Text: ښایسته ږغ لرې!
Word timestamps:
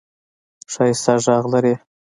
ښایسته 0.73 1.13
ږغ 1.23 1.43
لرې! 1.53 1.73